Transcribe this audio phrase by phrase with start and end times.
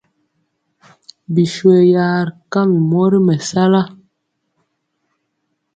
[1.33, 3.81] Biswe ya ri kam mori mɛsala.